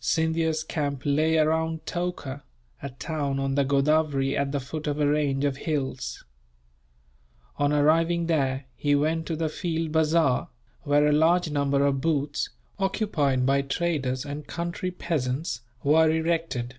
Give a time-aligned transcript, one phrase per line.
[0.00, 2.44] Scindia's camp lay around Toka,
[2.82, 6.26] a town on the Godavery at the foot of a range of hills.
[7.56, 10.50] On arriving there he went to the field bazaar,
[10.82, 16.74] where a large number of booths, occupied by traders and country peasants, were erected.